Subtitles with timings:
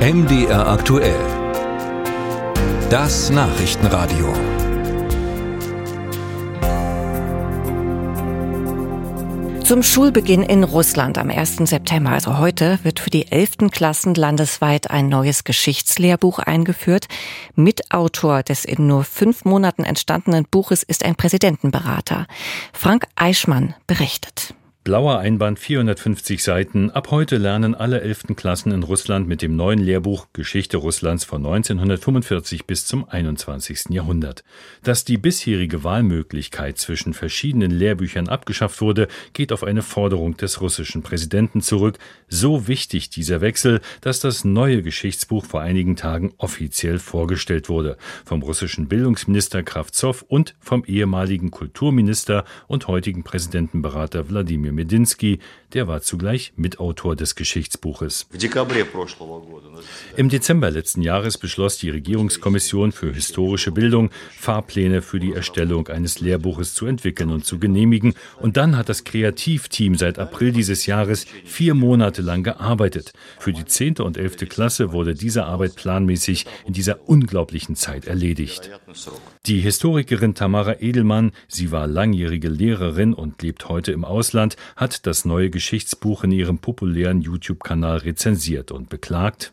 [0.00, 1.20] MDR aktuell.
[2.88, 4.32] Das Nachrichtenradio.
[9.62, 11.56] Zum Schulbeginn in Russland am 1.
[11.68, 13.70] September, also heute, wird für die 11.
[13.70, 17.06] Klassen landesweit ein neues Geschichtslehrbuch eingeführt.
[17.54, 22.26] Mitautor des in nur fünf Monaten entstandenen Buches ist ein Präsidentenberater.
[22.72, 24.54] Frank Eichmann berichtet.
[24.82, 26.90] Blauer Einband, 450 Seiten.
[26.90, 28.28] Ab heute lernen alle 11.
[28.34, 33.90] Klassen in Russland mit dem neuen Lehrbuch Geschichte Russlands von 1945 bis zum 21.
[33.90, 34.42] Jahrhundert.
[34.82, 41.02] Dass die bisherige Wahlmöglichkeit zwischen verschiedenen Lehrbüchern abgeschafft wurde, geht auf eine Forderung des russischen
[41.02, 41.98] Präsidenten zurück.
[42.28, 47.98] So wichtig dieser Wechsel, dass das neue Geschichtsbuch vor einigen Tagen offiziell vorgestellt wurde.
[48.24, 55.38] Vom russischen Bildungsminister Kravtsov und vom ehemaligen Kulturminister und heutigen Präsidentenberater Wladimir Wladimir Medinsky,
[55.72, 58.26] der war zugleich Mitautor des Geschichtsbuches.
[60.16, 66.20] Im Dezember letzten Jahres beschloss die Regierungskommission für historische Bildung, Fahrpläne für die Erstellung eines
[66.20, 68.14] Lehrbuches zu entwickeln und zu genehmigen.
[68.40, 73.12] Und dann hat das Kreativteam seit April dieses Jahres vier Monate lang gearbeitet.
[73.38, 73.98] Für die 10.
[73.98, 74.48] und 11.
[74.48, 78.70] Klasse wurde diese Arbeit planmäßig in dieser unglaublichen Zeit erledigt.
[79.46, 85.24] Die Historikerin Tamara Edelmann, sie war langjährige Lehrerin und lebt heute im Ausland, hat das
[85.24, 89.52] neue Geschichtsbuch in ihrem populären YouTube-Kanal rezensiert und beklagt.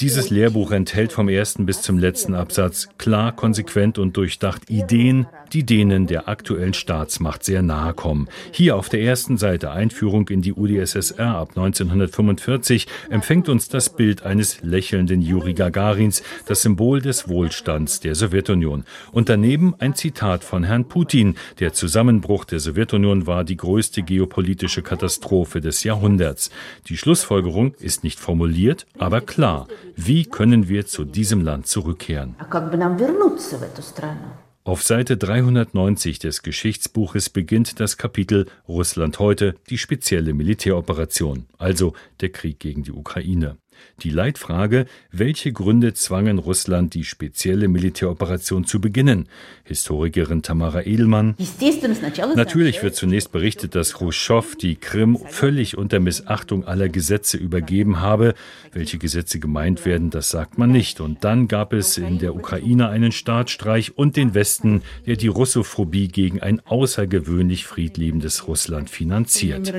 [0.00, 5.66] Dieses Lehrbuch enthält vom ersten bis zum letzten Absatz klar, konsequent und durchdacht Ideen, die
[5.66, 8.28] denen der aktuellen Staatsmacht sehr nahe kommen.
[8.52, 14.22] Hier auf der ersten Seite Einführung in die UdSSR ab 1945 empfängt uns das Bild
[14.22, 18.84] eines lächelnden Juri Gagarins, das Symbol des Wohlstands der Sowjetunion.
[19.10, 21.34] Und daneben ein Zitat von Herrn Putin.
[21.58, 26.52] Der Zusammenbruch der Sowjetunion war die größte geopolitische Katastrophe des Jahrhunderts.
[26.86, 29.66] Die Schlussfolgerung ist nicht formuliert, aber klar.
[30.00, 32.36] Wie können wir zu diesem Land zurückkehren?
[34.62, 42.28] Auf Seite 390 des Geschichtsbuches beginnt das Kapitel Russland heute, die spezielle Militäroperation, also der
[42.28, 43.56] Krieg gegen die Ukraine.
[44.02, 49.28] Die Leitfrage, welche Gründe zwangen Russland, die spezielle Militäroperation zu beginnen?
[49.64, 51.34] Historikerin Tamara Edelmann.
[52.34, 58.34] Natürlich wird zunächst berichtet, dass Khrushchev die Krim völlig unter Missachtung aller Gesetze übergeben habe.
[58.72, 61.00] Welche Gesetze gemeint werden, das sagt man nicht.
[61.00, 66.08] Und dann gab es in der Ukraine einen Staatsstreich und den Westen, der die Russophobie
[66.08, 69.72] gegen ein außergewöhnlich friedliebendes Russland finanziert.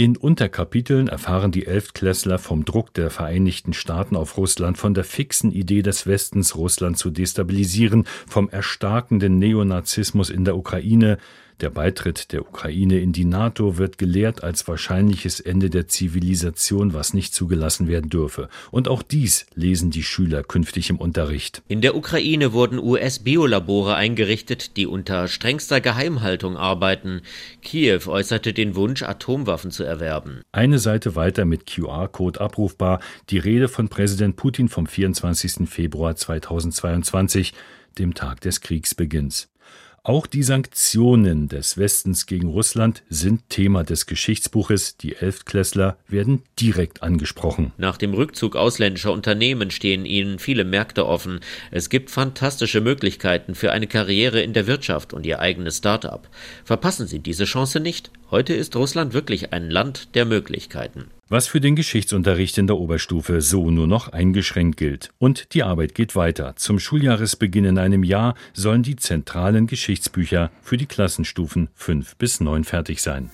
[0.00, 5.52] In Unterkapiteln erfahren die Elftklässler vom Druck der Vereinigten Staaten auf Russland, von der fixen
[5.52, 11.18] Idee des Westens, Russland zu destabilisieren, vom erstarkenden Neonazismus in der Ukraine,
[11.62, 17.14] der Beitritt der Ukraine in die NATO wird gelehrt als wahrscheinliches Ende der Zivilisation, was
[17.14, 18.48] nicht zugelassen werden dürfe.
[18.70, 21.62] Und auch dies lesen die Schüler künftig im Unterricht.
[21.68, 27.20] In der Ukraine wurden US-Biolabore eingerichtet, die unter strengster Geheimhaltung arbeiten.
[27.62, 30.40] Kiew äußerte den Wunsch, Atomwaffen zu erwerben.
[30.52, 35.68] Eine Seite weiter mit QR-Code abrufbar, die Rede von Präsident Putin vom 24.
[35.68, 37.52] Februar 2022,
[37.98, 39.49] dem Tag des Kriegsbeginns.
[40.02, 44.96] Auch die Sanktionen des Westens gegen Russland sind Thema des Geschichtsbuches.
[44.96, 47.72] Die Elftklässler werden direkt angesprochen.
[47.76, 51.40] Nach dem Rückzug ausländischer Unternehmen stehen ihnen viele Märkte offen.
[51.70, 56.30] Es gibt fantastische Möglichkeiten für eine Karriere in der Wirtschaft und ihr eigenes Start-up.
[56.64, 58.10] Verpassen Sie diese Chance nicht.
[58.30, 63.40] Heute ist Russland wirklich ein Land der Möglichkeiten was für den Geschichtsunterricht in der Oberstufe
[63.40, 65.10] so nur noch eingeschränkt gilt.
[65.18, 66.54] Und die Arbeit geht weiter.
[66.56, 72.64] Zum Schuljahresbeginn in einem Jahr sollen die zentralen Geschichtsbücher für die Klassenstufen 5 bis 9
[72.64, 73.30] fertig sein.